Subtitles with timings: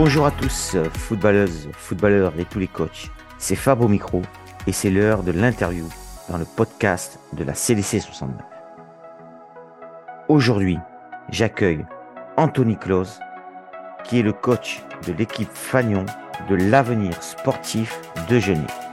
[0.00, 3.10] Bonjour à tous, footballeuses, footballeurs et tous les coachs.
[3.36, 4.22] C'est Fab au micro
[4.68, 5.88] et c'est l'heure de l'interview
[6.28, 8.36] dans le podcast de la CDC 69.
[10.28, 10.78] Aujourd'hui,
[11.30, 11.84] j'accueille
[12.36, 13.18] Anthony Close,
[14.04, 16.06] qui est le coach de l'équipe Fagnon
[16.48, 18.87] de l'avenir sportif de Genève.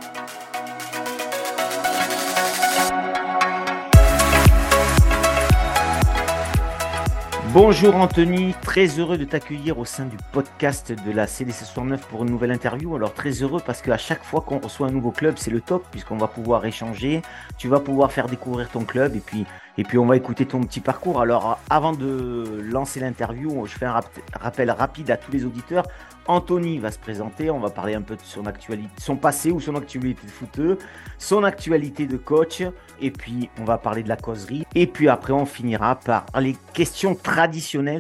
[7.55, 12.23] Bonjour Anthony, très heureux de t'accueillir au sein du podcast de la CDC 69 pour
[12.23, 12.93] une nouvelle interview.
[12.97, 15.85] Alors très heureux parce qu'à chaque fois qu'on reçoit un nouveau club, c'est le top
[15.89, 17.21] puisqu'on va pouvoir échanger,
[17.57, 19.45] tu vas pouvoir faire découvrir ton club et puis,
[19.77, 21.21] et puis on va écouter ton petit parcours.
[21.21, 24.01] Alors avant de lancer l'interview, je fais un
[24.33, 25.85] rappel rapide à tous les auditeurs.
[26.27, 29.61] Anthony va se présenter, on va parler un peu de son actualité, son passé ou
[29.61, 30.79] son actualité de footeux,
[31.19, 32.63] son actualité de coach,
[32.99, 36.57] et puis on va parler de la causerie, et puis après on finira par les
[36.73, 37.44] questions traditionnelles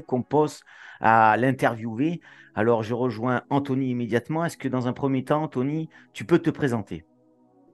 [0.05, 0.61] qu'on pose
[1.01, 2.21] à l'interviewé.
[2.55, 4.45] Alors je rejoins Anthony immédiatement.
[4.45, 7.05] Est-ce que dans un premier temps, Anthony, tu peux te présenter?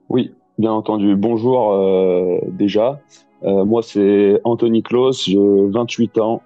[0.08, 1.16] Oui, bien entendu.
[1.16, 3.00] Bonjour euh, déjà.
[3.44, 6.42] Euh, moi c'est Anthony Klaus, j'ai 28 ans.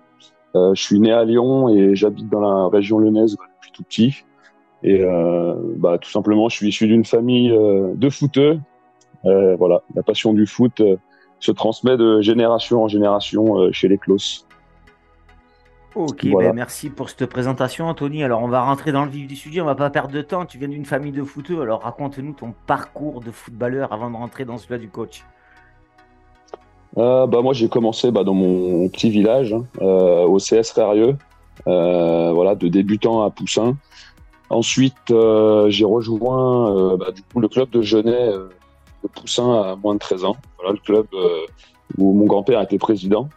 [0.55, 3.37] Euh, je suis né à Lyon et j'habite dans la région lyonnaise
[3.73, 4.25] tout petit.
[4.83, 5.05] Et
[5.79, 8.61] bah, tout simplement, je suis issu d'une famille de footeux.
[9.25, 10.81] Voilà, la passion du foot
[11.41, 14.46] se transmet de génération en génération chez les Clos.
[15.97, 18.23] Ok, ben merci pour cette présentation, Anthony.
[18.23, 19.63] Alors, on va rentrer dans le vif du sujet.
[19.63, 20.45] On va pas perdre de temps.
[20.45, 21.63] Tu viens d'une famille de footeux.
[21.63, 25.25] Alors, raconte-nous ton parcours de footballeur avant de rentrer dans celui du coach.
[26.95, 31.17] bah, moi, j'ai commencé bah, dans mon petit village, hein, au CS Rarieux.
[31.67, 33.77] Euh, voilà, de débutant à Poussin.
[34.51, 39.77] Ensuite, euh, j'ai rejoint euh, bah, du coup le club de Genet de Poussin à
[39.77, 40.37] moins de 13 ans.
[40.59, 41.07] Voilà, le club
[41.97, 43.29] où mon grand-père était président.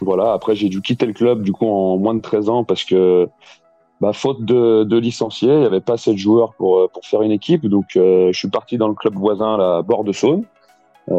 [0.00, 2.84] Voilà, après j'ai dû quitter le club du coup en moins de 13 ans parce
[2.84, 3.28] que
[4.00, 7.22] bah, faute de, de licenciés, il n'y avait pas assez de joueurs pour, pour faire
[7.22, 7.66] une équipe.
[7.66, 10.44] Donc je suis parti dans le club voisin à Bord de Saône.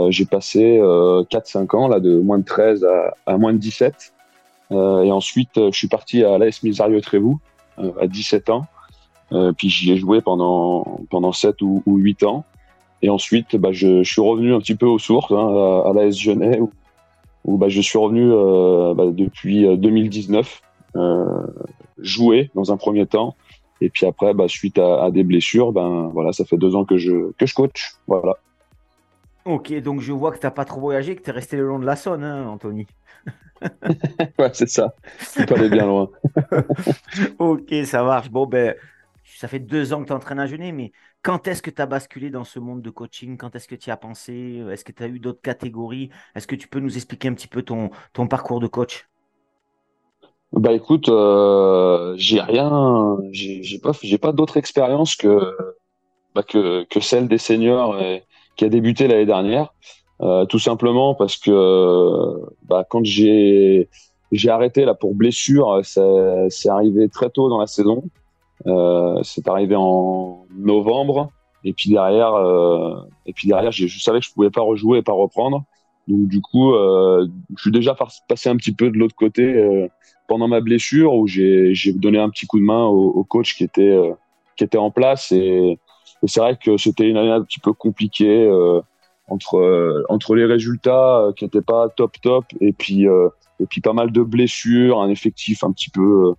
[0.10, 4.14] j'ai passé 4-5 ans là de moins de 13 à, à moins de 17.
[4.72, 7.40] Euh, et ensuite, euh, je suis parti à l'AS Misario Trévoux
[7.80, 8.66] euh, à 17 ans.
[9.58, 12.46] puis j'y ai joué pendant pendant 7 ou, ou 8 ans.
[13.02, 15.94] Et ensuite, bah, je, je, suis revenu un petit peu aux sources hein, à, à
[15.94, 16.72] l'AS Genet, où,
[17.46, 20.62] où bah, je suis revenu euh, bah, depuis 2019
[20.96, 21.48] euh,
[21.98, 23.36] jouer dans un premier temps.
[23.82, 26.84] Et puis après, bah, suite à, à, des blessures, ben voilà, ça fait deux ans
[26.84, 27.94] que je que je coach.
[28.08, 28.36] Voilà.
[29.46, 31.66] Ok, donc je vois que tu n'as pas trop voyagé, que tu es resté le
[31.66, 32.86] long de la Saône, hein, Anthony.
[34.40, 34.94] ouais, c'est ça.
[35.34, 36.10] Tu pas aller bien loin.
[37.40, 38.30] ok, ça marche.
[38.30, 38.76] Bon, ben,
[39.24, 40.92] ça fait deux ans que tu entraînes à Genève, mais
[41.22, 43.38] quand est-ce que tu as basculé dans ce monde de coaching?
[43.38, 44.64] Quand est-ce que tu y as pensé?
[44.72, 46.10] Est-ce que tu as eu d'autres catégories?
[46.36, 47.90] Est-ce que tu peux nous expliquer un petit peu ton,
[48.28, 49.08] parcours de coach?
[50.52, 55.56] Bah écoute, euh, j'ai rien, j'ai pas, j'ai pas d'autre expérience que,
[56.34, 57.96] bah, que que celle des seniors
[58.56, 59.74] qui a débuté l'année dernière.
[60.22, 63.90] Euh, tout simplement parce que bah, quand j'ai
[64.32, 68.04] j'ai arrêté là pour blessure, c'est arrivé très tôt dans la saison.
[68.68, 71.30] Euh, c'est arrivé en novembre.
[71.64, 75.02] Et puis derrière euh, et puis derrière je savais que je pouvais pas rejouer et
[75.02, 75.66] pas reprendre.
[76.08, 77.96] Donc du coup, euh, je suis déjà
[78.28, 79.88] passé un petit peu de l'autre côté euh,
[80.28, 83.64] pendant ma blessure où j'ai donné un petit coup de main au, au coach qui
[83.64, 84.14] était euh,
[84.58, 85.32] qui était en place.
[85.32, 85.78] Et,
[86.24, 88.50] et c'est vrai que c'était une année un petit peu compliquée
[89.28, 92.46] entre euh, entre les résultats qui n'étaient pas top top.
[92.62, 96.34] Et puis et puis pas mal de blessures, un effectif un petit peu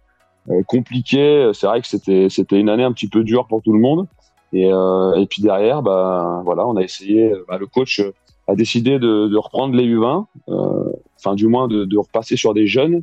[0.67, 1.51] compliqué.
[1.55, 4.07] C'est vrai que c'était c'était une année un petit peu dure pour tout le monde.
[4.53, 7.33] Et, et puis derrière, bah voilà, on a essayé.
[7.49, 8.03] Bah, le coach
[8.49, 10.27] a décidé de, de reprendre les U20,
[11.17, 13.03] enfin du moins de, de, repasser sur des jeunes,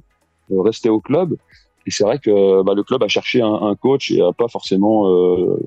[0.50, 1.38] de rester au club.
[1.86, 4.50] Et c'est vrai que bah, le club a cherché un, un, coach et a pas
[4.50, 5.58] forcément euh,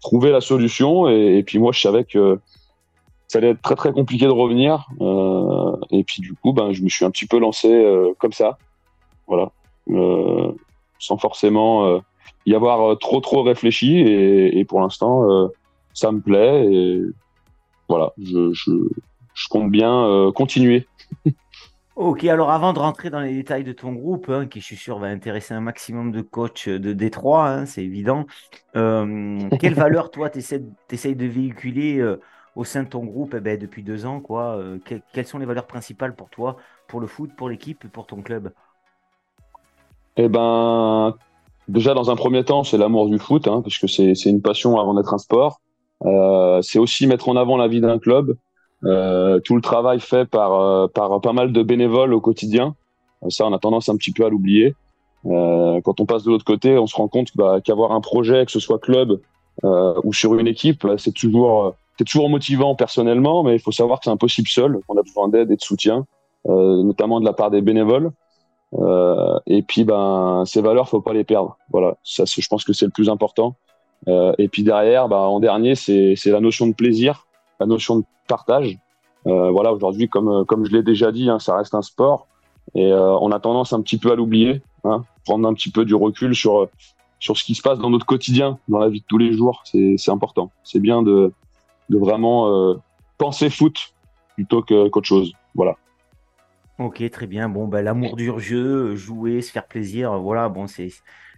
[0.00, 1.08] trouvé la solution.
[1.08, 2.40] Et, et, puis moi, je savais que
[3.30, 4.88] ça allait être très très compliqué de revenir.
[5.00, 8.32] Euh, et puis du coup, ben, je me suis un petit peu lancé euh, comme
[8.32, 8.58] ça,
[9.28, 9.52] voilà,
[9.90, 10.50] euh,
[11.00, 11.98] sans forcément euh,
[12.46, 13.98] y avoir trop trop réfléchi.
[13.98, 15.50] Et, et pour l'instant,
[15.92, 16.64] ça me plaît.
[16.72, 17.02] Et
[17.88, 18.70] voilà, je, je,
[19.34, 20.86] je compte bien continuer.
[21.96, 24.76] Ok, alors avant de rentrer dans les détails de ton groupe, hein, qui je suis
[24.76, 28.24] sûr va intéresser un maximum de coachs de Détroit, hein, c'est évident,
[28.74, 30.60] euh, quelle valeur toi tu essaies,
[31.14, 32.00] de véhiculer
[32.56, 34.20] au sein de ton groupe eh ben, depuis deux ans.
[34.20, 34.58] Quoi.
[34.58, 34.78] Euh,
[35.12, 36.56] quelles sont les valeurs principales pour toi,
[36.88, 38.52] pour le foot, pour l'équipe, pour ton club?
[40.16, 41.14] Eh ben,
[41.68, 44.78] déjà dans un premier temps, c'est l'amour du foot, hein, parce que c'est une passion
[44.78, 45.60] avant d'être un sport.
[46.04, 48.36] Euh, c'est aussi mettre en avant la vie d'un club,
[48.84, 52.74] euh, tout le travail fait par, par pas mal de bénévoles au quotidien.
[53.28, 54.74] Ça, on a tendance un petit peu à l'oublier.
[55.24, 58.52] quand on passe de l'autre côté, on se rend compte bah, qu'avoir un projet, que
[58.52, 59.20] ce soit club
[59.62, 64.04] ou sur une équipe, c'est toujours c'est toujours motivant personnellement, mais il faut savoir que
[64.04, 64.80] c'est impossible seul.
[64.88, 66.06] On a besoin d'aide et de soutien,
[66.46, 68.10] notamment de la part des bénévoles.
[68.78, 71.56] Euh, et puis, ben, ces valeurs, faut pas les perdre.
[71.70, 73.56] Voilà, ça, je pense que c'est le plus important.
[74.08, 77.26] Euh, et puis derrière, ben, en dernier, c'est la notion de plaisir,
[77.58, 78.78] la notion de partage.
[79.26, 82.26] Euh, voilà, aujourd'hui, comme comme je l'ai déjà dit, hein, ça reste un sport
[82.74, 85.84] et euh, on a tendance un petit peu à l'oublier, hein, prendre un petit peu
[85.84, 86.68] du recul sur
[87.18, 89.62] sur ce qui se passe dans notre quotidien, dans la vie de tous les jours.
[89.64, 90.50] C'est important.
[90.64, 91.32] C'est bien de
[91.90, 92.74] de vraiment euh,
[93.18, 93.92] penser foot
[94.36, 95.32] plutôt qu'autre chose.
[95.54, 95.76] Voilà.
[96.80, 97.50] Ok, très bien.
[97.50, 100.88] Bon, ben, l'amour du jeu, jouer, se faire plaisir, voilà, bon, c'est,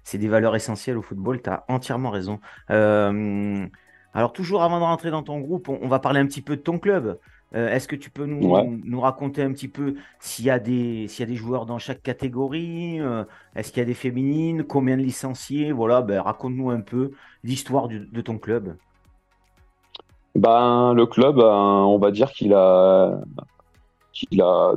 [0.05, 1.43] c'est des valeurs essentielles au football.
[1.43, 2.39] Tu as entièrement raison.
[2.71, 3.67] Euh,
[4.15, 6.63] alors, toujours avant de rentrer dans ton groupe, on, va parler un petit peu de
[6.63, 7.19] ton club.
[7.57, 11.09] Euh, est-ce que tu peux nous, nous, raconter un petit peu s'il y, a des,
[11.19, 13.25] y a des joueurs dans chaque catégorie euh,
[13.57, 17.11] Est-ce qu'il y a des féminines Combien de licenciés Voilà, ben, raconte-nous un peu
[17.43, 18.77] l'histoire de ton club.
[20.37, 23.21] Ben, le club, on va dire qu'il a,
[24.13, 24.75] qu'il a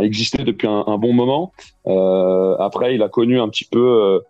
[0.00, 1.52] existé depuis un, bon moment.
[1.86, 4.20] Euh, après, il a connu un petit peu, euh,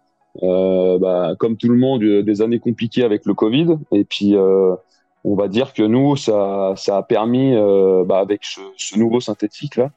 [0.42, 3.76] euh, bah, comme tout le monde, des années compliquées avec le Covid.
[3.92, 7.54] Et puis, on va dire que nous, ça, ça a permis,
[8.06, 9.90] bah, avec ce, nouveau synthétique là,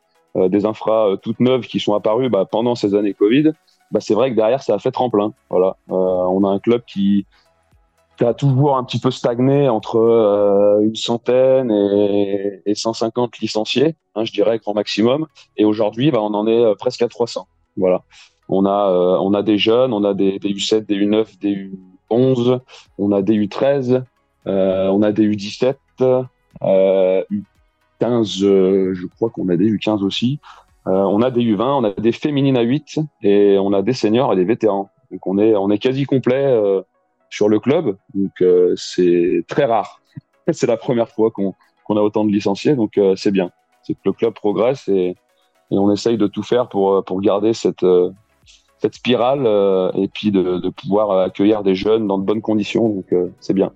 [0.47, 3.51] des infras toutes neuves qui sont apparues bah, pendant ces années Covid.
[3.99, 5.33] C'est vrai que derrière, ça a fait tremplin.
[5.49, 7.25] Voilà, on a un club qui
[8.25, 14.25] a toujours un petit peu stagné entre euh, une centaine et, et, 150 licenciés, hein,
[14.25, 15.27] je dirais grand maximum.
[15.57, 17.47] Et aujourd'hui, bah, on en est euh, presque à 300.
[17.77, 18.03] Voilà.
[18.49, 21.69] On a, euh, on a des jeunes, on a des, des, U7, des U9, des
[22.11, 22.59] U11,
[22.97, 24.03] on a des U13,
[24.45, 25.75] on a des U17,
[26.61, 27.33] U15,
[28.01, 30.39] je crois qu'on a des U15 aussi.
[30.85, 34.33] on a des U20, on a des féminines à 8 et on a des seniors
[34.33, 34.89] et des vétérans.
[35.11, 36.59] Donc on est, on est quasi complet
[37.29, 37.97] sur le club.
[38.13, 40.01] Donc euh, c'est très rare.
[40.51, 41.53] c'est la première fois qu'on
[41.89, 43.51] a autant de licenciés, donc euh, c'est bien.
[43.83, 45.15] C'est que le club progresse et,
[45.71, 47.85] on essaye de tout faire pour, euh, garder cette,
[48.91, 49.45] spirale
[49.95, 52.89] et puis de, pouvoir accueillir des jeunes dans de bonnes conditions.
[52.89, 53.71] Donc c'est bien.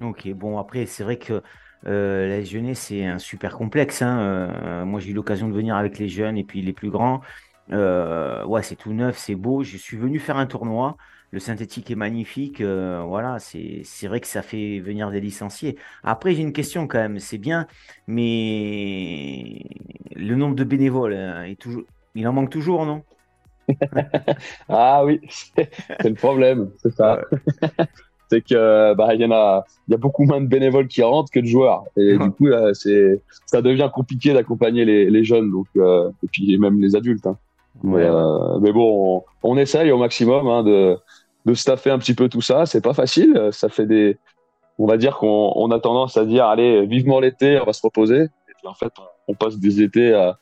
[0.00, 1.40] Ok, bon après c'est vrai que
[1.84, 4.02] la jeunesse c'est un super complexe.
[4.02, 4.84] Hein.
[4.86, 7.20] moi j'ai eu l'occasion de venir avec les jeunes et puis les plus grands.
[7.70, 9.62] Ouais c'est tout neuf, c'est beau.
[9.62, 10.96] Je suis venu faire un tournoi
[11.30, 12.60] le synthétique est magnifique.
[12.60, 15.76] Euh, voilà, c'est vrai que ça fait venir des licenciés.
[16.02, 17.18] Après, j'ai une question quand même.
[17.18, 17.66] C'est bien,
[18.06, 19.62] mais
[20.14, 21.82] le nombre de bénévoles, hein, est toujours,
[22.14, 23.02] il en manque toujours, non?
[24.68, 25.20] Ah oui,
[25.56, 27.20] c'est le problème, c'est ça.
[28.30, 31.02] c'est que bah il y en a, il y a beaucoup moins de bénévoles qui
[31.02, 35.50] rentrent que de joueurs, et du coup c'est, ça devient compliqué d'accompagner les, les, jeunes,
[35.50, 37.26] donc euh, et puis même les adultes.
[37.26, 37.38] Hein.
[37.84, 40.98] Euh, mais, bon, on, essaye au maximum hein, de,
[41.46, 42.66] de staffer un petit peu tout ça.
[42.66, 43.48] C'est pas facile.
[43.52, 44.18] Ça fait des,
[44.78, 47.82] on va dire qu'on on a tendance à dire allez vivement l'été, on va se
[47.82, 48.22] reposer.
[48.22, 48.92] Et puis en fait,
[49.26, 50.38] on, passe des étés à,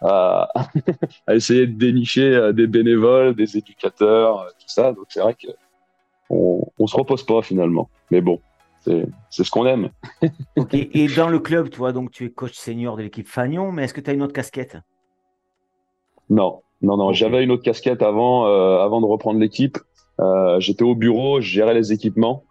[0.00, 0.48] à,
[1.26, 4.92] à, essayer de dénicher euh, des bénévoles, des éducateurs, euh, tout ça.
[4.92, 5.48] Donc c'est vrai que
[6.30, 7.88] on, on se repose pas finalement.
[8.10, 8.40] Mais bon,
[8.80, 9.90] c'est ce qu'on aime.
[10.72, 13.84] Et dans le club, tu vois, donc tu es coach senior de l'équipe Fagnon, mais
[13.84, 14.78] est-ce que tu as une autre casquette?
[16.30, 19.78] Non, non, non, j'avais une autre casquette avant, euh, avant de reprendre l'équipe.
[20.20, 22.44] Euh, J'étais au bureau, je gérais les équipements.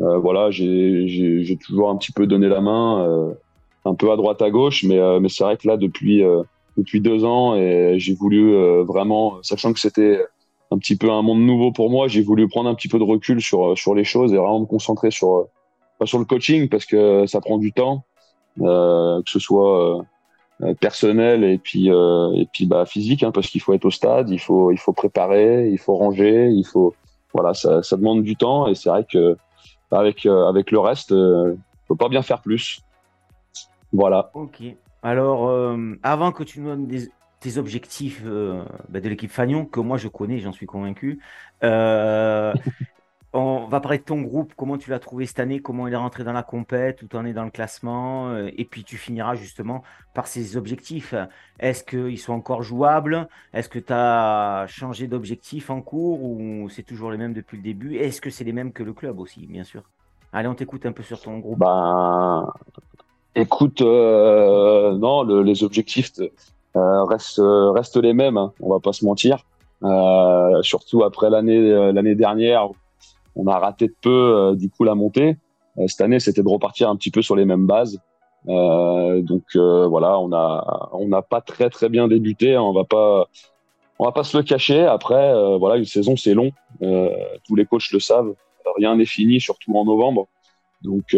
[0.00, 3.34] Euh, voilà, j'ai toujours un petit peu donné la main, euh,
[3.84, 6.22] un peu à droite à gauche, mais, euh, mais c'est vrai que là, depuis,
[6.76, 10.20] depuis deux ans, et j'ai voulu vraiment, sachant que c'était
[10.70, 13.04] un petit peu un monde nouveau pour moi, j'ai voulu prendre un petit peu de
[13.04, 15.46] recul sur, sur les choses et vraiment me concentrer sur,
[15.98, 18.04] pas sur le coaching parce que ça prend du temps,
[18.58, 20.02] que ce soit euh,
[20.80, 24.30] personnel et puis euh, et puis bah physique hein, parce qu'il faut être au stade,
[24.30, 26.94] il faut il faut préparer, il faut ranger, il faut
[27.32, 29.36] voilà ça, ça demande du temps et c'est vrai que
[29.90, 31.56] avec euh, avec le reste, euh,
[31.86, 32.80] faut pas bien faire plus.
[33.92, 34.30] Voilà.
[34.34, 34.62] Ok.
[35.02, 39.98] Alors avant que tu nous donnes des, tes objectifs bah, de l'équipe Fagnon que moi
[39.98, 41.20] je connais, j'en suis convaincu.
[43.36, 45.96] On va parler de ton groupe, comment tu l'as trouvé cette année, comment il est
[45.96, 48.96] rentré dans la compète, où tu en es dans le classement, euh, et puis tu
[48.96, 49.82] finiras justement
[50.14, 51.16] par ces objectifs.
[51.58, 53.26] Est-ce qu'ils sont encore jouables?
[53.52, 57.64] Est-ce que tu as changé d'objectif en cours ou c'est toujours les mêmes depuis le
[57.64, 57.96] début?
[57.96, 59.82] Est-ce que c'est les mêmes que le club aussi, bien sûr?
[60.32, 61.58] Allez, on t'écoute un peu sur ton groupe.
[61.58, 62.52] Ben,
[63.34, 66.12] écoute, euh, non, les objectifs
[66.76, 69.44] euh, restent, restent, les mêmes, hein, on va pas se mentir.
[70.62, 72.68] surtout après l'année l'année dernière
[73.36, 75.36] on a raté de peu euh, du coup la montée.
[75.78, 78.00] Euh, cette année, c'était de repartir un petit peu sur les mêmes bases.
[78.48, 82.54] Euh, donc voilà, on a on n'a pas très très bien débuté.
[82.54, 82.62] Hein.
[82.62, 83.28] On va pas
[83.98, 84.84] on va pas se le cacher.
[84.84, 86.50] Après, voilà, une saison c'est long.
[87.46, 88.34] tous les coachs le savent.
[88.76, 90.26] Rien n'est fini, surtout en novembre.
[90.82, 91.16] Donc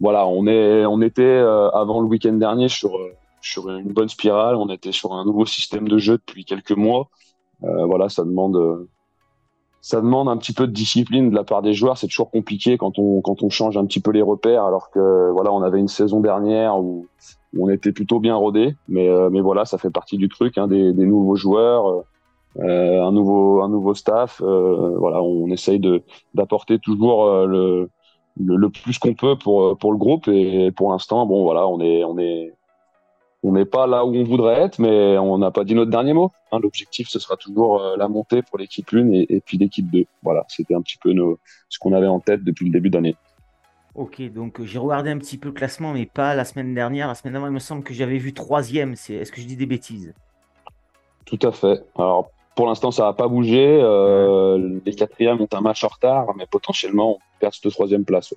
[0.00, 1.38] voilà, on est, on était
[1.72, 2.92] avant le week-end dernier sur
[3.40, 4.54] sur une bonne spirale.
[4.54, 7.08] On était sur un nouveau système de jeu depuis quelques mois.
[7.62, 8.86] voilà, ça demande
[9.80, 11.98] ça demande un petit peu de discipline de la part des joueurs.
[11.98, 15.30] C'est toujours compliqué quand on quand on change un petit peu les repères, alors que
[15.32, 17.06] voilà, on avait une saison dernière où,
[17.58, 18.76] on était plutôt bien rodé.
[18.88, 22.04] Mais euh, mais voilà, ça fait partie du truc, hein, des, des, nouveaux joueurs,
[22.58, 24.42] euh, un nouveau un nouveau staff.
[24.44, 25.80] Euh, voilà, on essaye
[26.34, 27.90] d'apporter toujours euh, le,
[28.38, 30.28] le, le plus qu'on peut pour pour le groupe.
[30.28, 32.52] Et pour l'instant, bon voilà, on est on est
[33.42, 36.12] on n'est pas là où on voudrait être, mais on n'a pas dit notre dernier
[36.12, 36.32] mot.
[36.50, 40.06] Hein, L'objectif, ce sera toujours euh, la montée pour l'équipe 1 et, puis l'équipe 2.
[40.22, 43.16] Voilà, c'était un petit peu nos, ce qu'on avait en tête depuis le début d'année.
[43.94, 47.06] Ok, donc euh, j'ai regardé un petit peu le classement, mais pas la semaine dernière.
[47.06, 48.92] La semaine d'avant, il me semble que j'avais vu troisième.
[48.92, 50.14] Est-ce que je dis des bêtises?
[51.24, 51.84] Tout à fait.
[51.96, 53.78] Alors, pour l'instant, ça n'a pas bougé.
[53.80, 58.34] Euh, les quatrièmes ont un match en retard, mais potentiellement, on perd cette troisième place.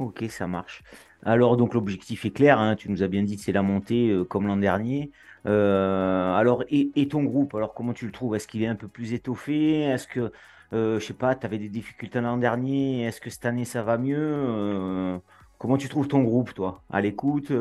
[0.00, 0.82] Ok, ça marche.
[1.24, 4.08] Alors, donc, l'objectif est clair, hein, tu nous as bien dit que c'est la montée
[4.08, 5.10] euh, comme l'an dernier.
[5.46, 8.36] Euh, alors, et, ton groupe, alors comment tu le trouves?
[8.36, 9.80] Est-ce qu'il est un peu plus étoffé?
[9.82, 10.32] Est-ce que,
[10.72, 13.02] euh, je sais pas, tu avais des difficultés l'an dernier?
[13.02, 15.20] Est-ce que cette année ça va mieux?
[15.58, 16.82] Comment tu trouves ton groupe, toi?
[16.90, 17.52] À l'écoute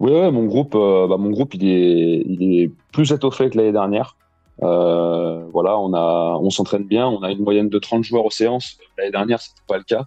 [0.00, 4.16] Oui, mon groupe, bah, mon groupe, il est, plus étoffé que l'année dernière.
[4.60, 7.06] voilà, on on s'entraîne bien.
[7.06, 8.78] On a une moyenne de 30 joueurs aux séances.
[8.96, 10.06] L'année dernière, c'était pas le cas.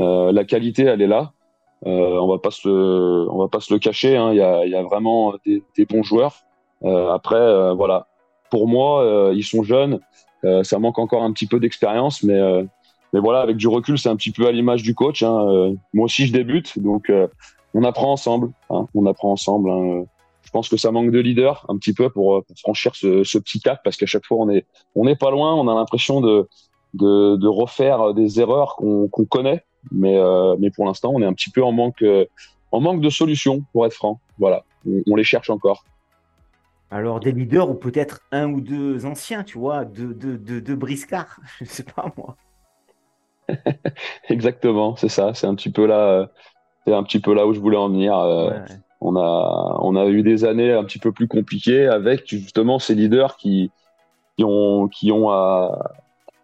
[0.00, 1.32] Euh, la qualité, elle est là.
[1.86, 4.16] Euh, on va pas se, on va pas se le cacher.
[4.16, 4.32] Hein.
[4.32, 6.42] Il y, a, y, a, vraiment des, des bons joueurs.
[6.84, 8.08] Euh, après, voilà.
[8.50, 10.00] Pour moi, ils sont jeunes.
[10.62, 12.40] ça manque encore un petit peu d'expérience, mais
[13.14, 15.22] mais voilà, avec du recul, c'est un petit peu à l'image du coach.
[15.22, 15.74] Hein.
[15.92, 17.12] moi aussi, je débute, donc
[17.74, 18.50] on apprend ensemble.
[18.70, 18.86] Hein.
[18.94, 19.70] On apprend ensemble.
[19.70, 20.04] Hein.
[20.42, 23.36] Je pense que ça manque de leader un petit peu pour, pour franchir ce, ce,
[23.36, 25.54] petit cap, parce qu'à chaque fois, on est on n'est pas loin.
[25.54, 26.48] On a l'impression de,
[26.94, 31.32] de, de refaire des erreurs qu'on connaît mais, euh, mais pour l'instant, on est un
[31.32, 32.26] petit peu en manque, euh,
[32.72, 34.20] en manque de solutions, pour être franc.
[34.38, 34.64] Voilà,
[35.06, 35.84] on, les cherche encore.
[36.90, 40.76] Alors, des leaders ou peut-être un ou deux anciens, tu vois, deux, deux, deux, deux
[40.76, 42.36] briscards, je ne sais pas moi.
[44.28, 45.32] Exactement, c'est ça.
[45.34, 46.30] C'est un petit peu là,
[46.86, 48.18] c'est un petit peu là où je voulais en venir.
[48.18, 48.58] Euh,
[49.00, 52.94] on a, on a eu des années un petit peu plus compliquées avec justement ces
[52.94, 53.70] leaders qui,
[54.36, 55.92] qui ont, qui ont à,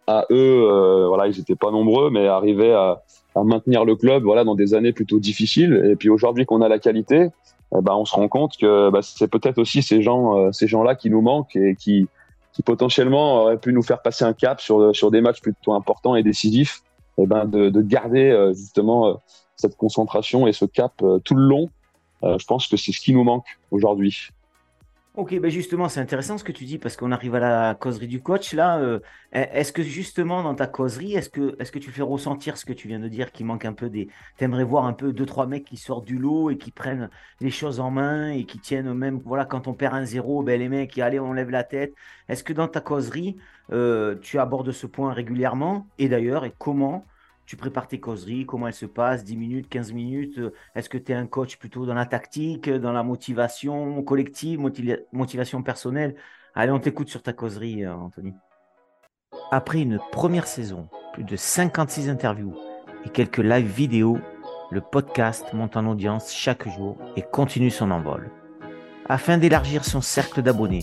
[0.07, 3.03] à eux, voilà, ils n'étaient pas nombreux, mais arrivaient à,
[3.35, 5.83] à maintenir le club voilà dans des années plutôt difficiles.
[5.91, 7.31] Et puis aujourd'hui qu'on a la qualité
[7.77, 10.69] eh ben, on se rend compte que bah, c'est peut-être aussi ces gens euh, ces
[10.69, 12.09] gens là qui nous manquent et qui
[12.53, 16.15] qui potentiellement auraient pu nous faire passer un cap sur sur des matchs plutôt importants
[16.15, 16.83] et décisifs
[17.19, 19.15] eh ben de, de garder euh, justement euh,
[19.57, 20.93] cette concentration et ce cap
[21.25, 21.71] tout le long.
[22.23, 24.31] Je pense que c'est ce qui nous manque aujourd'hui
[25.17, 28.09] Ok, ben justement, c'est intéressant ce que tu dis parce qu'on arrive à la causerie
[28.09, 28.81] du coach là.
[28.81, 28.99] Euh,
[29.31, 32.73] est-ce que justement dans ta causerie, est-ce que, est-ce que tu fais ressentir ce que
[32.73, 34.09] tu viens de dire, qui manque un peu des.
[34.39, 37.53] T'aimerais voir un peu deux trois mecs qui sortent du lot et qui prennent les
[37.53, 39.21] choses en main et qui tiennent même.
[39.25, 41.95] Voilà, quand on perd un zéro, ben les mecs, allez, on lève la tête.
[42.29, 43.37] Est-ce que dans ta causerie,
[43.73, 45.87] euh, tu abordes ce point régulièrement?
[45.99, 47.07] Et d'ailleurs, et comment
[47.47, 50.99] tu prépares tes causeries, comment elles se passent, 10 minutes, 15 minutes euh, Est-ce que
[50.99, 54.61] tu es un coach plutôt dans la tactique, dans la motivation collective,
[55.13, 56.17] motivation personnelle?
[56.55, 58.35] Allez, on t'écoute sur ta causerie, euh, Anthony.
[59.51, 62.55] Après une première saison, plus de 56 interviews
[63.05, 64.19] et quelques live vidéos,
[64.71, 68.31] le podcast monte en audience chaque jour et continue son envol.
[69.07, 70.83] Afin d'élargir son cercle d'abonnés,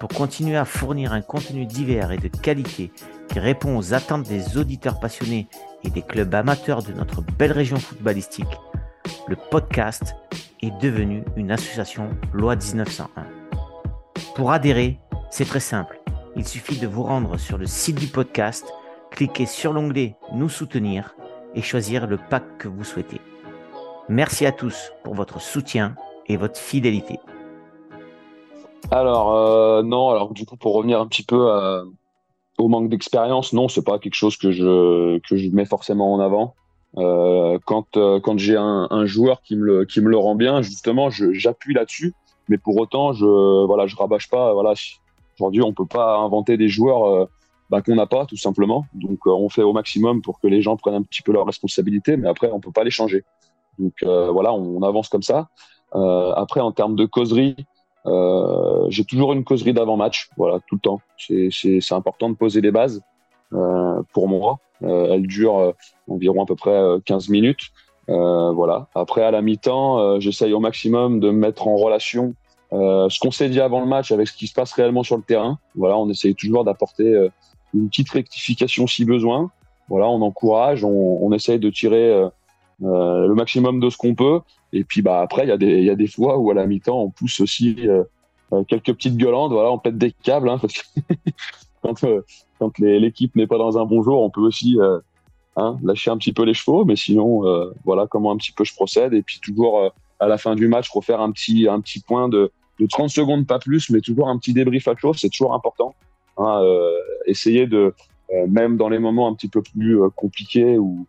[0.00, 2.90] pour continuer à fournir un contenu divers et de qualité
[3.28, 5.46] qui répond aux attentes des auditeurs passionnés
[5.84, 8.58] et des clubs amateurs de notre belle région footballistique,
[9.28, 10.16] le podcast
[10.62, 13.26] est devenu une association loi 1901.
[14.34, 14.98] Pour adhérer,
[15.30, 16.00] c'est très simple.
[16.34, 18.66] Il suffit de vous rendre sur le site du podcast,
[19.12, 21.14] cliquer sur l'onglet Nous soutenir
[21.54, 23.20] et choisir le pack que vous souhaitez.
[24.08, 25.94] Merci à tous pour votre soutien
[26.26, 27.20] et votre fidélité.
[28.90, 31.84] Alors euh, non, alors du coup pour revenir un petit peu à,
[32.58, 36.20] au manque d'expérience, non, c'est pas quelque chose que je que je mets forcément en
[36.20, 36.54] avant.
[36.96, 40.34] Euh, quand euh, quand j'ai un, un, joueur qui me le qui me le rend
[40.34, 42.14] bien, justement, j'appuie là-dessus.
[42.48, 44.52] Mais pour autant, je voilà, je rabâche pas.
[44.52, 44.74] Voilà,
[45.38, 47.26] aujourd'hui, on peut pas inventer des joueurs euh,
[47.70, 48.86] bah, qu'on n'a pas, tout simplement.
[48.94, 51.46] Donc, euh, on fait au maximum pour que les gens prennent un petit peu leurs
[51.46, 53.24] responsabilités, mais après, on peut pas les changer.
[53.78, 55.48] Donc voilà, on, on, avance comme ça.
[55.92, 57.56] après, en termes de causerie,
[58.06, 61.00] euh, j'ai toujours une causerie d'avant-match, voilà, tout le temps.
[61.18, 63.02] C'est important de poser les bases
[63.52, 64.58] euh, pour moi.
[64.82, 65.72] Euh, elle dure euh,
[66.08, 67.70] environ à peu près 15 euh, minutes.
[68.08, 68.88] voilà.
[68.94, 72.34] Après, à la mi-temps, j'essaye au maximum de me mettre en relation
[72.72, 75.22] ce qu'on s'est dit avant le match avec ce qui se passe réellement sur le
[75.22, 75.58] terrain.
[75.74, 77.28] Voilà, on essaye toujours d'apporter
[77.74, 79.50] une petite rectification si besoin.
[79.88, 82.28] Voilà, on encourage, on, on essaye de tirer
[82.80, 84.40] le maximum de ce qu'on peut.
[84.72, 86.66] Et puis bah après, il y a des y a des fois où à la
[86.66, 87.88] mi-temps on pousse aussi
[88.68, 89.52] quelques petites gueulantes.
[89.52, 91.00] Voilà, on pète des câbles hein, parce que
[91.82, 92.04] quand
[92.58, 94.78] quand l'équipe n'est pas dans un bon jour, on peut aussi
[95.56, 98.64] Hein, lâcher un petit peu les chevaux, mais sinon, euh, voilà comment un petit peu
[98.64, 99.12] je procède.
[99.14, 99.88] Et puis toujours euh,
[100.20, 103.46] à la fin du match, refaire un petit, un petit point de, de 30 secondes,
[103.46, 105.94] pas plus, mais toujours un petit débrief à chaud, c'est toujours important.
[106.38, 106.92] Hein, euh,
[107.26, 107.94] essayer de,
[108.48, 111.06] même dans les moments un petit peu plus compliqués ou,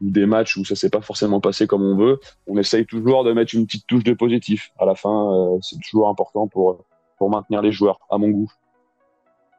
[0.00, 3.32] des matchs où ça s'est pas forcément passé comme on veut, on essaye toujours de
[3.32, 4.70] mettre une petite touche de positif.
[4.78, 6.84] À la fin, c'est toujours important pour,
[7.18, 8.52] pour maintenir les joueurs, à mon goût.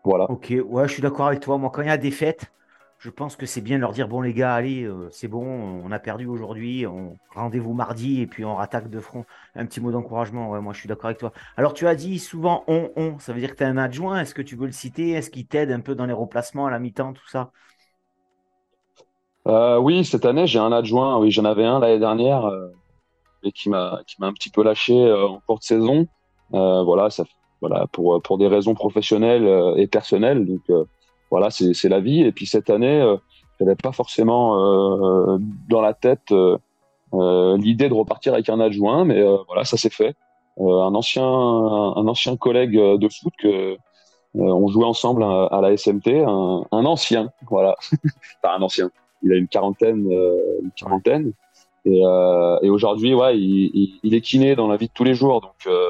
[0.03, 0.29] Voilà.
[0.31, 1.57] Ok, ouais, je suis d'accord avec toi.
[1.57, 2.51] Moi, quand il y a des fêtes,
[2.99, 5.45] je pense que c'est bien de leur dire bon les gars, allez, euh, c'est bon,
[5.45, 9.25] on a perdu aujourd'hui, on rendez-vous mardi et puis on rattaque de front.
[9.55, 11.31] Un petit mot d'encouragement, ouais, moi je suis d'accord avec toi.
[11.55, 14.19] Alors tu as dit souvent on, on, ça veut dire que tu as un adjoint,
[14.19, 15.11] est-ce que tu veux le citer?
[15.11, 17.51] Est-ce qu'il t'aide un peu dans les remplacements à la mi-temps, tout ça?
[19.47, 22.67] Euh, Oui, cette année j'ai un adjoint, oui, j'en avais un l'année dernière euh,
[23.43, 26.07] et qui m'a qui m'a un petit peu lâché en cours de saison.
[26.51, 27.23] voilà, ça,
[27.61, 30.61] voilà pour pour des raisons professionnelles et personnelles, donc
[31.31, 32.21] voilà, c'est la vie.
[32.21, 33.17] Et puis cette année, euh,
[33.59, 35.37] j'avais pas forcément euh,
[35.69, 36.57] dans la tête euh,
[37.13, 40.15] euh, l'idée de repartir avec un adjoint, mais voilà, ça s'est fait.
[40.59, 43.77] un ancien, un, ancien collègue de foot que
[44.35, 47.75] on jouait ensemble à, la SMT, un, un ancien, voilà,
[48.43, 48.91] pas un ancien.
[49.21, 51.33] Il a une quarantaine, une quarantaine.
[51.85, 55.03] Et, euh, et aujourd'hui, ouais, il, il, il, est kiné dans la vie de tous
[55.03, 55.41] les jours.
[55.41, 55.89] Donc, euh,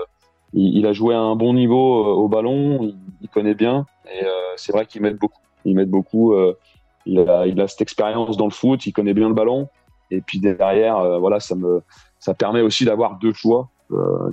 [0.53, 2.93] il, il, a joué à un bon niveau au ballon.
[3.21, 3.85] Il, connaît bien.
[4.05, 5.41] Et euh, c'est vrai qu'il m'aide beaucoup.
[5.65, 6.33] Il m'aide beaucoup.
[6.33, 6.57] Euh,
[7.05, 9.67] il, a, il a cette expérience dans le foot, il connaît bien le ballon.
[10.11, 11.81] Et puis derrière, euh, voilà, ça me,
[12.19, 13.69] ça permet aussi d'avoir deux choix,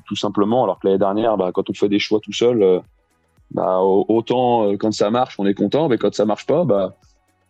[0.07, 0.65] tout simplement.
[0.65, 2.83] Alors que l'année dernière, bah, quand on fait des choix tout seul,
[3.51, 6.97] bah, autant quand ça marche, on est content, mais quand ça marche pas, bah,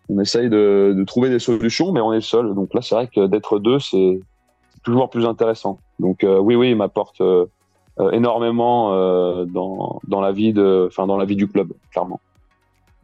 [0.08, 2.54] on essaye de, trouver des solutions, mais on est seul.
[2.54, 4.20] Donc là, c'est vrai que d'être deux, c'est
[4.84, 5.78] toujours plus intéressant.
[5.98, 7.20] Donc oui, oui, il m'apporte
[7.98, 12.20] euh, énormément euh, dans, dans la vie du club, clairement.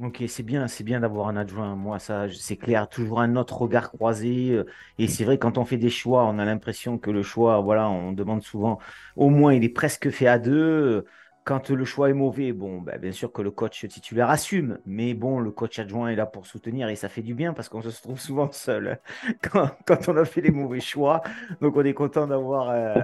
[0.04, 1.76] Ok, c'est bien, c'est bien d'avoir un adjoint.
[1.76, 4.50] Moi, ça, c'est clair, toujours un autre regard croisé.
[4.50, 4.66] Euh,
[4.98, 7.88] et c'est vrai, quand on fait des choix, on a l'impression que le choix, voilà,
[7.88, 8.78] on demande souvent,
[9.16, 11.06] au moins, il est presque fait à deux
[11.44, 15.14] quand le choix est mauvais, bon, ben, bien sûr que le coach titulaire assume, mais
[15.14, 17.82] bon, le coach adjoint est là pour soutenir et ça fait du bien parce qu'on
[17.82, 19.00] se trouve souvent seul
[19.42, 21.22] quand, quand, on a fait les mauvais choix.
[21.60, 22.94] Donc on est content d'avoir euh,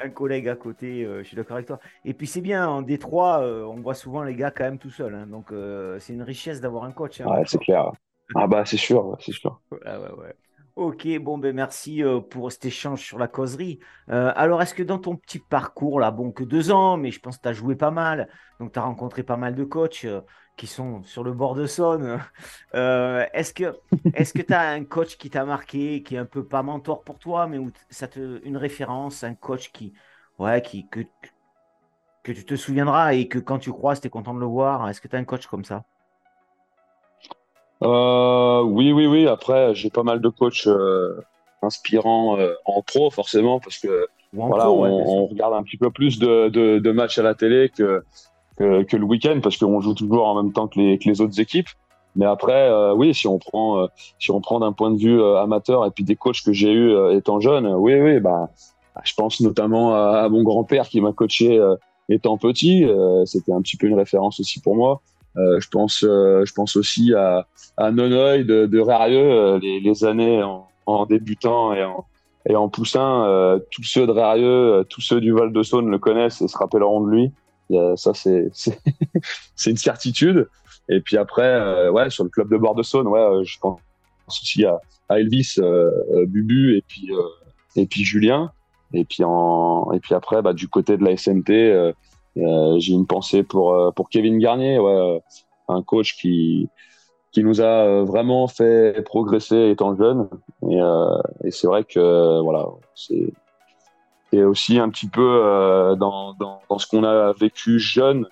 [0.00, 1.80] un collègue à côté, euh, je suis d'accord avec toi.
[2.04, 4.90] Et puis c'est bien, en Détroit, euh, on voit souvent les gars quand même tout
[4.90, 5.14] seuls.
[5.14, 5.26] Hein.
[5.26, 5.46] donc
[6.00, 7.20] c'est une richesse d'avoir un coach.
[7.20, 7.92] Hein, ouais, c'est clair.
[8.34, 9.60] Ah bah c'est sûr, c'est sûr.
[9.70, 10.34] Ouais, ouais, ouais.
[10.76, 13.78] Ok, bon, ben merci euh, pour cet échange sur la causerie.
[14.10, 17.18] Euh, alors, est-ce que dans ton petit parcours, là, bon, que deux ans, mais je
[17.18, 18.28] pense que tu as joué pas mal,
[18.60, 20.20] donc tu as rencontré pas mal de coachs euh,
[20.58, 22.20] qui sont sur le bord de Saône.
[22.74, 27.04] est-ce que tu as un coach qui t'a marqué, qui est un peu pas mentor
[27.04, 29.94] pour toi, mais où ça te, une référence, un coach qui,
[30.38, 31.00] ouais, qui, que,
[32.22, 34.88] que tu te souviendras et que quand tu croises, tu es content de le voir
[34.90, 35.86] Est-ce que tu as un coach comme ça?
[37.82, 39.26] Euh, oui, oui, oui.
[39.26, 41.20] Après, j'ai pas mal de coachs euh,
[41.62, 46.48] inspirants euh, en pro, forcément, parce que voilà, on, regarde un petit peu plus de,
[46.48, 48.02] de, de matchs à la télé que,
[48.56, 51.20] que, que le week-end, parce qu'on joue toujours en même temps que les, que les
[51.20, 51.68] autres équipes.
[52.16, 53.86] Mais après, euh, oui, si on prend, euh,
[54.18, 57.14] si on prend d'un point de vue amateur et puis des coachs que j'ai eu
[57.14, 58.48] étant jeune, oui, oui, bah,
[59.04, 61.62] je pense notamment à, à mon grand-père qui m'a coaché
[62.08, 62.86] étant petit.
[63.26, 65.02] C'était un petit peu une référence aussi pour moi.
[65.36, 67.46] Euh, je pense, euh, je pense aussi à,
[67.76, 72.06] à Nonoy de, de Rarieux, euh, les, les, années en, en, débutant et en,
[72.48, 73.60] et en poussin.
[73.70, 77.02] tous ceux de Rarieux, tous ceux du Val de Saône le connaissent et se rappelleront
[77.02, 77.32] de lui.
[77.96, 80.48] ça, c'est une certitude.
[80.88, 83.80] Et puis après, ouais, sur le club de bord de Saône, ouais, je pense
[84.28, 85.56] aussi à, à Elvis,
[86.28, 87.10] Bubu et puis
[87.74, 88.52] et puis Julien.
[88.92, 91.92] Et puis en et puis après, bah, du côté de la SMT, euh,
[92.36, 95.18] j'ai une pensée pour euh, pour Kevin Garnier, euh,
[95.68, 96.68] un coach qui
[97.32, 100.28] qui nous a vraiment fait progresser étant jeune.
[100.70, 103.32] Et, c'est vrai que voilà, c'est
[104.32, 108.26] et aussi un petit peu dans, dans, ce qu'on a vécu jeune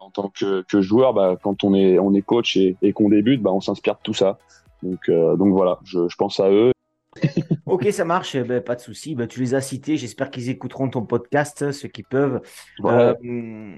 [0.00, 1.12] en tant que, que joueur.
[1.12, 4.14] Bah, quand on est on est coach et, qu'on débute, bah, on s'inspire de tout
[4.14, 4.38] ça.
[4.82, 6.72] Donc donc voilà, je pense à eux
[7.66, 9.14] ok, ça marche, eh ben, pas de souci.
[9.14, 12.40] Ben, tu les as cités, j'espère qu'ils écouteront ton podcast, ceux qui peuvent.
[12.84, 13.76] Euh,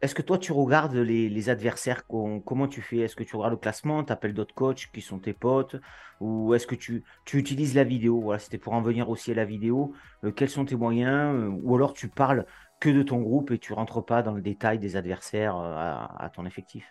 [0.00, 2.04] est-ce que toi, tu regardes les, adversaires?
[2.06, 2.98] Comment tu fais?
[2.98, 4.02] Est-ce que tu regardes le classement?
[4.04, 5.76] Tu appelles d'autres coachs qui sont tes potes?
[6.20, 8.20] Ou est-ce que tu, tu, utilises la vidéo?
[8.20, 9.92] Voilà, c'était pour en venir aussi à la vidéo.
[10.24, 11.34] Euh, quels sont tes moyens?
[11.36, 12.46] Euh, Ou alors tu parles
[12.80, 16.46] que de ton groupe et tu rentres pas dans le détail des adversaires à, ton
[16.46, 16.84] effectif?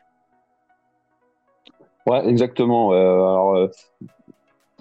[2.08, 2.94] Ouais, exactement.
[2.94, 3.70] alors,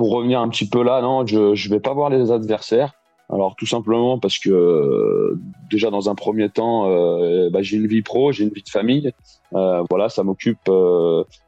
[0.01, 2.95] pour revenir un petit peu là, non, je ne vais pas voir les adversaires.
[3.31, 5.39] Alors tout simplement parce que euh,
[5.71, 8.71] déjà dans un premier temps, euh, bah, j'ai une vie pro, j'ai une vie de
[8.71, 9.13] famille.
[9.53, 10.71] Euh, voilà, ça m'occupe,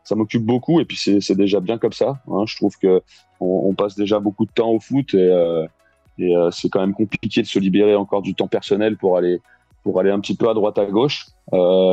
[0.05, 2.19] ça m'occupe beaucoup et puis c'est déjà bien comme ça.
[2.29, 2.45] Hein.
[2.47, 3.01] Je trouve que
[3.41, 7.59] on, passe déjà beaucoup de temps au foot et, c'est quand même compliqué de se
[7.59, 9.41] libérer encore du temps personnel pour aller
[9.83, 11.29] pour aller un petit peu à droite à gauche.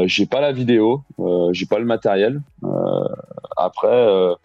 [0.07, 1.03] j'ai pas la vidéo,
[1.53, 2.41] j'ai pas le matériel.
[3.55, 4.35] après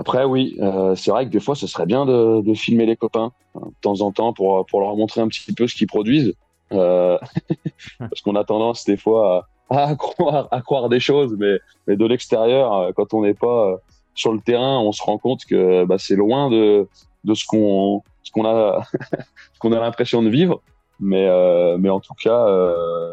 [0.00, 2.96] après, oui, euh, c'est vrai que des fois, ce serait bien de, de, filmer les
[2.96, 5.88] copains hein, de temps en temps pour, pour leur montrer un petit peu ce qu'ils
[5.88, 6.34] produisent.
[6.72, 7.18] Euh,
[7.98, 11.96] parce qu'on a tendance des fois à, à, croire, à croire des choses, mais, mais
[11.96, 13.76] de l'extérieur, euh, quand on n'est pas euh,
[14.14, 16.88] sur le terrain, on se rend compte que bah, c'est loin de,
[17.24, 18.82] de ce qu'on qu'on a
[19.58, 20.62] qu'on a l'impression de vivre.
[20.98, 22.46] Mais, euh, mais en tout cas,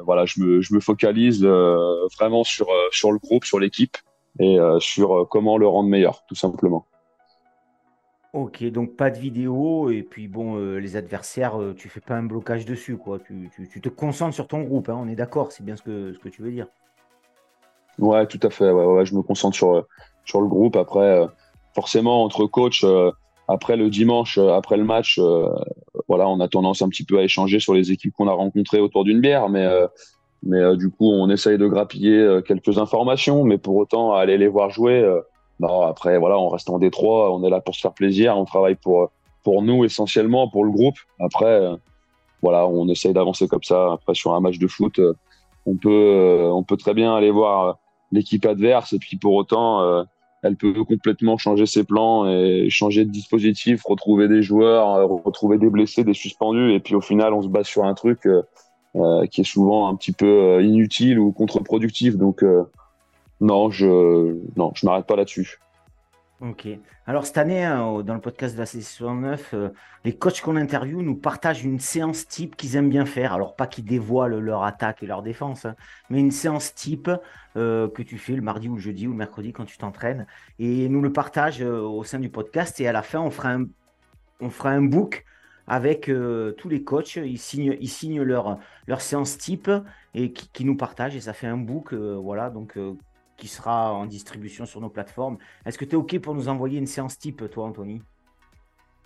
[0.06, 3.98] voilà, je me, je me focalise vraiment sur, sur le groupe, sur l'équipe
[4.40, 6.86] et euh, sur euh, comment le rendre meilleur, tout simplement.
[8.34, 12.24] Ok, donc pas de vidéo et puis bon, euh, les adversaires, tu fais pas un
[12.24, 13.20] blocage dessus, quoi.
[13.20, 16.14] Tu, tu, te concentres sur ton groupe, hein, on est d'accord, c'est bien ce que,
[16.14, 16.68] ce que tu veux dire.
[17.98, 18.70] Ouais, tout à fait.
[18.70, 19.86] Ouais, ouais, je me concentre sur,
[20.24, 20.76] sur le groupe.
[20.76, 21.26] Après,
[21.74, 22.86] forcément, entre coachs,
[23.48, 25.20] après le dimanche, après le match,
[26.08, 28.82] voilà, on a tendance un petit peu à échanger sur les équipes qu'on a rencontrées
[28.82, 29.66] autour d'une bière, mais
[30.44, 34.38] mais euh, du coup, on essaye de grappiller euh, quelques informations, mais pour autant, aller
[34.38, 35.22] les voir jouer, euh,
[35.60, 38.46] non, après, voilà, on reste en Détroit, on est là pour se faire plaisir, on
[38.46, 39.12] travaille pour,
[39.44, 40.98] pour nous essentiellement, pour le groupe.
[41.20, 41.68] Après,
[42.44, 43.94] voilà, on essaye d'avancer comme ça.
[43.94, 45.02] Après, sur un match de foot,
[45.66, 47.80] on peut, on peut très bien aller voir
[48.12, 50.06] l'équipe adverse et puis pour autant,
[50.44, 55.70] elle peut complètement changer ses plans et changer de dispositif, retrouver des joueurs, retrouver des
[55.70, 58.44] blessés, des suspendus et puis au final, on se base sur un truc euh,
[59.32, 62.18] qui est souvent un petit peu euh, inutile ou contre-productif.
[62.18, 62.64] Donc, euh,
[63.42, 65.60] non, je non, je m'arrête pas là-dessus.
[66.40, 66.68] Ok.
[67.08, 69.56] Alors cette année, hein, dans le podcast de la session 9,
[70.06, 73.34] les coachs qu'on interviewe nous partagent une séance type qu'ils aiment bien faire.
[73.34, 75.76] Alors pas qu'ils dévoilent leur attaque et leur défense, hein,
[76.12, 77.10] mais une séance type
[77.56, 80.28] que tu fais le mardi ou le jeudi ou le mercredi quand tu t'entraînes.
[80.60, 82.80] Et nous le partagent au sein du podcast.
[82.80, 83.66] Et à la fin, on fera un,
[84.40, 85.26] on fera un book
[85.68, 87.18] avec euh, tous les coachs.
[87.18, 89.70] Ils signent, ils signent leur, leur séance type
[90.14, 91.16] et qui, nous partagent.
[91.16, 92.94] Et ça fait un book, euh, voilà, donc euh,
[93.36, 95.38] qui sera en distribution sur nos plateformes.
[95.66, 98.02] Est-ce que tu es OK pour nous envoyer une séance type, toi, Anthony?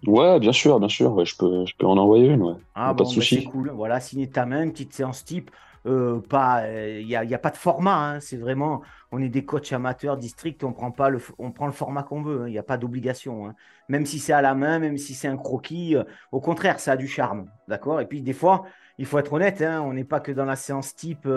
[0.07, 1.23] Ouais, bien sûr, bien sûr.
[1.25, 2.41] je, peux, je peux en envoyer une.
[2.41, 2.55] Ouais.
[2.73, 3.35] Ah, pas de bah, souci.
[3.35, 3.71] c'est cool.
[3.71, 5.51] Voilà, signer ta main, une petite séance type.
[5.87, 7.95] Euh, pas, il euh, n'y a, pas de format.
[7.95, 8.19] Hein.
[8.19, 11.71] c'est vraiment, on est des coachs amateurs district, on prend pas le, on prend le
[11.71, 12.41] format qu'on veut.
[12.41, 12.49] Il hein.
[12.49, 13.47] n'y a pas d'obligation.
[13.47, 13.55] Hein.
[13.89, 16.91] Même si c'est à la main, même si c'est un croquis, euh, au contraire, ça
[16.93, 17.99] a du charme, d'accord?
[17.99, 18.65] Et puis des fois,
[18.97, 19.63] il faut être honnête.
[19.63, 21.27] on n'est pas que dans la séance type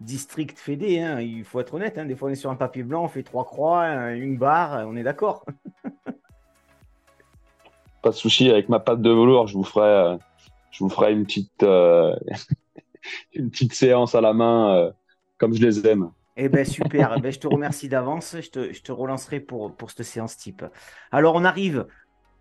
[0.00, 1.18] district fédé.
[1.20, 1.98] il faut être honnête.
[1.98, 4.96] Des fois, on est sur un papier blanc, on fait trois croix, une barre, on
[4.96, 5.44] est d'accord.
[8.02, 8.50] pas de souci.
[8.50, 11.64] Avec ma patte de velours, je vous ferai une petite.
[13.32, 14.90] une petite séance à la main euh,
[15.38, 16.10] comme je les aime.
[16.36, 20.36] Eh ben super, eh ben, je te remercie d'avance, je te, relancerai pour, cette séance
[20.36, 20.64] type.
[21.12, 21.86] Alors on arrive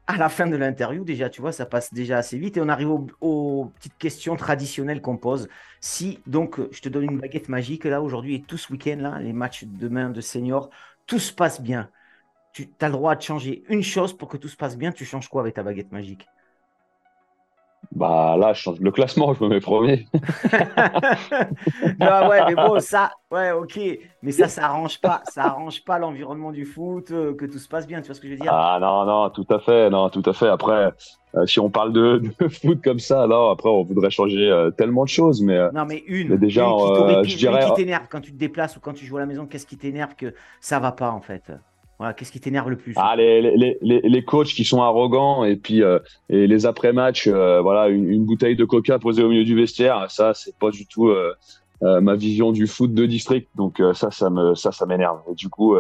[0.08, 2.70] à la fin de l'interview, déjà tu vois, ça passe déjà assez vite et on
[2.70, 2.90] arrive
[3.22, 5.48] aux, petites questions traditionnelles qu'on pose.
[5.80, 9.20] Si donc je te donne une baguette magique là aujourd'hui et tout ce week-end là,
[9.20, 10.72] les matchs demain de senior,
[11.06, 11.90] tout se passe bien.
[12.52, 15.06] Tu as le droit de changer une chose pour que tout se passe bien, tu
[15.06, 16.28] changes quoi avec ta baguette magique?
[17.92, 20.08] Bah là, je change le classement, je me mets premier.
[22.00, 23.80] non, ouais, mais bon, ça, ouais, ok.
[24.24, 27.68] Mais ça, ça arrange pas, ça arrange pas l'environnement du foot, euh, que tout se
[27.68, 28.52] passe bien, tu vois ce que je veux dire?
[28.54, 30.48] Ah non, non, tout à fait, non, tout à fait.
[30.48, 30.92] Après,
[31.36, 35.04] euh, si on parle de, foot comme ça, alors après, on voudrait changer euh, tellement
[35.04, 35.72] de choses, mais.
[35.72, 36.38] non, mais une.
[36.38, 36.66] déjà,
[37.24, 37.66] qui je dirais.
[37.66, 39.78] qui t'énerve quand tu te déplaces ou quand tu joues à la maison, qu'est-ce qui
[39.78, 41.52] t'énerve que ça va pas en fait?
[42.16, 42.94] Qu'est-ce qui t'énerve le plus?
[42.98, 47.28] Ah, les, les, les, les, coachs qui sont arrogants et puis euh, et les après-match,
[47.28, 50.86] euh, voilà, une, bouteille de coca posée au milieu du vestiaire, ça, c'est pas du
[50.86, 51.34] tout euh,
[51.82, 53.50] ma vision du foot de district.
[53.56, 55.20] Donc ça, ça me ça, ça m'énerve.
[55.32, 55.76] Et du coup,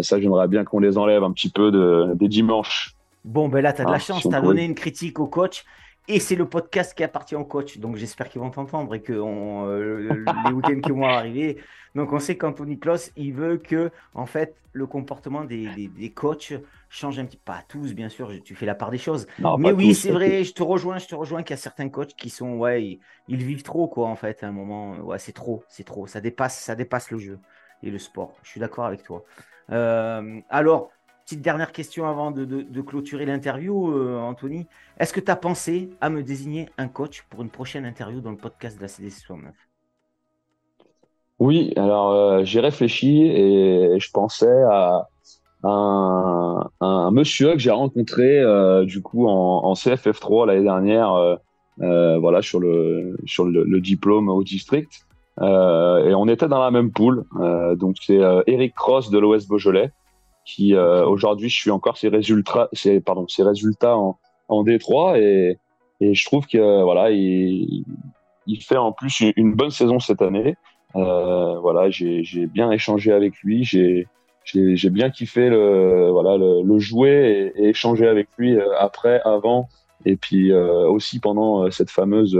[0.00, 2.94] ça, j'aimerais bien qu'on les enlève un petit peu de, des dimanches.
[3.24, 5.26] Bon, ben là, tu as de la ah, chance, tu as donné une critique au
[5.26, 5.64] coach.
[6.08, 7.78] Et c'est le podcast qui appartient au coach.
[7.78, 11.58] Donc j'espère qu'ils vont t'entendre et que les week-ends qui vont arriver,
[11.94, 16.54] donc on sait qu'Anthony Kloss, il veut que en fait le comportement des, des, coachs
[16.88, 17.42] change un petit peu.
[17.44, 19.26] Pas tous, bien sûr, tu fais la part des choses.
[19.58, 22.14] mais oui, c'est vrai, je te rejoins, je te rejoins qu'il y a certains coachs
[22.14, 24.96] qui sont, ouais, ils, vivent trop, quoi, en fait, à un moment.
[24.98, 26.06] Ouais, c'est trop, c'est trop.
[26.06, 27.38] Ça dépasse, ça dépasse le jeu
[27.82, 28.38] et le sport.
[28.42, 29.24] Je suis d'accord avec toi.
[29.70, 30.90] Euh, alors,
[31.40, 34.66] dernière question avant de, clôturer l'interview, euh, Anthony.
[34.98, 38.30] Est-ce que tu as pensé à me désigner un coach pour une prochaine interview dans
[38.30, 39.54] le podcast de la CDC 69
[41.38, 45.08] Oui, alors euh, j'ai réfléchi et je pensais à
[45.64, 51.38] un, monsieur que j'ai rencontré euh, du coup en, CFF3 l'année dernière,
[51.78, 55.06] voilà sur le le diplôme au district.
[55.40, 57.24] Et on était dans la même poule.
[57.76, 59.92] Donc c'est Eric Cross de l'OS Beaujolais
[60.44, 65.58] qui aujourd'hui je suis encore ses résultats, ses, pardon, ses résultats en, en D3 et,
[66.00, 67.84] je trouve que voilà il,
[68.60, 70.56] fait en plus une, bonne saison cette année.
[70.96, 77.62] Euh, voilà, j'ai bien échangé avec lui, j'ai bien kiffé le voilà le, jouer et,
[77.62, 79.68] et, échanger avec lui après, avant
[80.04, 82.36] et puis aussi pendant cette fameuse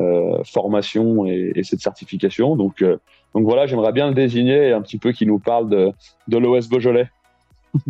[0.00, 2.56] euh, formation et, et, cette certification.
[2.56, 2.96] Donc, euh,
[3.32, 5.92] voilà, j'aimerais bien le désigner et un petit peu qu'il nous parle de,
[6.26, 7.08] de l'OS Beaujolais.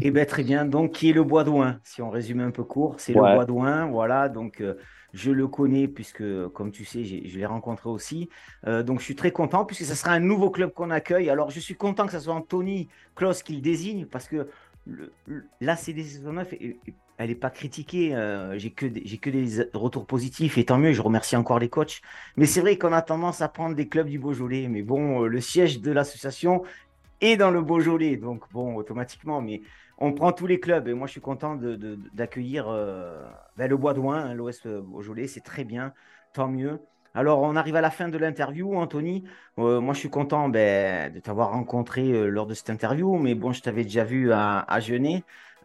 [0.01, 0.65] Eh bien, très bien.
[0.65, 3.45] Donc, qui est le Bois d'Ouin Si on résume un peu court, c'est le Bois
[3.45, 3.87] d'Ouin.
[3.87, 4.29] Voilà.
[4.29, 4.75] Donc, euh,
[5.13, 8.29] je le connais puisque, comme tu sais, je l'ai rencontré aussi.
[8.67, 11.31] Euh, donc, je suis très content puisque ce sera un nouveau club qu'on accueille.
[11.31, 14.49] Alors, je suis content que ce soit Anthony Klaus qui le désigne parce que
[14.87, 15.13] le,
[15.61, 16.77] la CDC 9 est,
[17.17, 18.15] elle n'est pas critiquée.
[18.15, 20.93] Euh, j'ai que j'ai que des retours positifs et tant mieux.
[20.93, 22.01] Je remercie encore les coachs.
[22.37, 24.69] Mais c'est vrai qu'on a tendance à prendre des clubs du Beaujolais.
[24.69, 26.65] Mais bon, le siège de l'association
[27.21, 29.41] est dans le Beaujolais, donc bon, automatiquement.
[29.41, 29.63] Mais
[29.99, 31.59] on prend tous les clubs et moi je suis content
[32.13, 33.25] d'accueillir euh,
[33.57, 35.27] ben, le Bois d'Ouin, hein, l'Ouest Beaujolais.
[35.27, 35.93] C'est très bien,
[36.33, 36.81] tant mieux.
[37.17, 39.23] Alors, on arrive à la fin de l'interview, Anthony.
[39.57, 43.63] moi, je suis content ben, de t'avoir rencontré lors de cette interview, mais bon, je
[43.63, 44.81] t'avais déjà vu à, à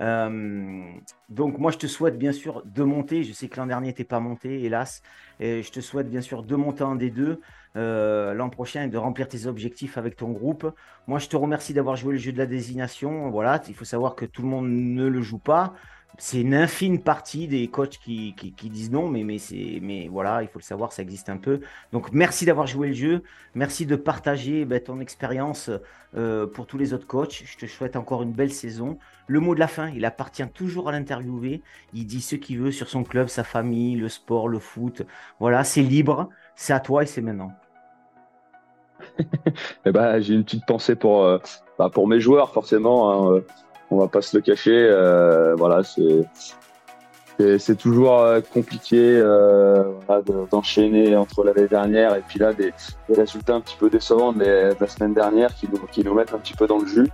[0.02, 0.92] euh,
[1.30, 3.24] donc moi, je te souhaite bien sûr de monter.
[3.24, 5.02] Je sais que l'an dernier, n'était pas monté, hélas.
[5.40, 7.38] Et je te souhaite bien sûr de monter en D2
[7.76, 10.72] euh, l'an prochain et de remplir tes objectifs avec ton groupe.
[11.08, 13.30] Moi, je te remercie d'avoir joué le jeu de la désignation.
[13.30, 15.74] Voilà, il faut savoir que tout le monde ne le joue pas
[16.18, 19.38] c'est une infime partie des coachs qui, disent non, mais, mais,
[19.82, 21.62] mais voilà, il faut le savoir, ça existe un peu.
[21.94, 23.24] Donc merci d'avoir joué le jeu,
[23.56, 25.70] merci de partager ben, ton expérience
[26.18, 27.44] euh, pour tous les autres coachs.
[27.46, 28.98] Je te souhaite encore une belle saison.
[29.28, 31.62] Le mot de la fin, il appartient toujours à l'interviewé.
[31.94, 35.04] Il dit ce qu'il veut sur son club, sa famille, le sport, le foot.
[35.40, 37.54] Voilà, c'est libre, c'est à toi et c'est maintenant.
[39.86, 41.38] eh ben, j'ai une petite pensée pour, euh,
[41.78, 43.12] bah, mes joueurs, forcément.
[43.12, 43.42] Hein, euh,
[43.92, 44.72] on va pas se le cacher.
[44.74, 45.82] Euh, voilà,
[47.58, 49.84] c'est toujours euh, compliqué euh,
[50.52, 52.74] d'enchaîner entre l'année dernière et puis là des,
[53.10, 56.38] résultats un petit peu décevants de la semaine dernière qui nous, qui nous mettent un
[56.40, 57.08] petit peu dans le jus.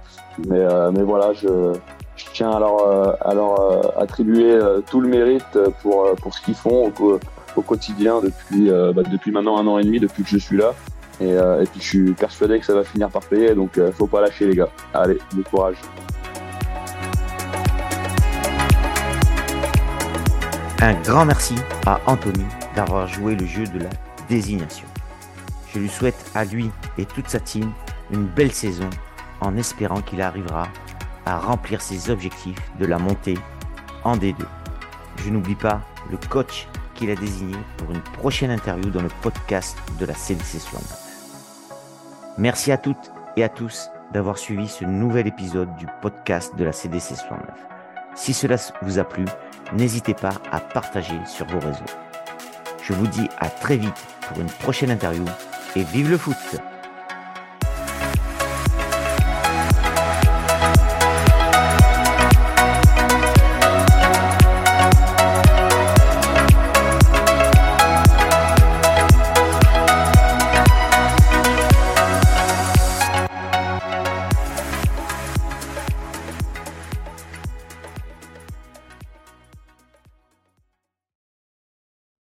[0.47, 1.73] Mais, euh, mais voilà, je,
[2.15, 4.57] je tiens à leur, à leur attribuer
[4.89, 9.67] tout le mérite pour, pour ce qu'ils font au, quotidien depuis, bah, depuis maintenant un
[9.67, 10.73] an et demi, depuis que je suis là.
[11.21, 14.21] Et, et puis je suis persuadé que ça va finir par payer, donc faut pas
[14.21, 14.69] lâcher les gars.
[14.93, 15.77] Allez, bon courage.
[20.85, 21.55] Un grand merci
[21.87, 22.45] à Anthony
[22.75, 23.89] d'avoir joué le jeu de la
[24.29, 24.85] désignation.
[25.73, 26.69] Je lui souhaite à lui
[26.99, 27.71] et toute sa team
[28.11, 28.87] une belle saison
[29.41, 30.67] en espérant qu'il arrivera
[31.25, 33.39] à remplir ses objectifs de la montée
[34.03, 34.35] en D2.
[35.23, 39.75] Je n'oublie pas le coach qu'il a désigné pour une prochaine interview dans le podcast
[39.99, 40.99] de la CDC 69.
[42.37, 46.71] Merci à toutes et à tous d'avoir suivi ce nouvel épisode du podcast de la
[46.71, 47.39] CDC 69.
[48.13, 49.25] Si cela vous a plu,
[49.73, 51.85] n'hésitez pas à partager sur vos réseaux.
[52.83, 55.25] Je vous dis à très vite pour une prochaine interview
[55.75, 56.35] et vive le foot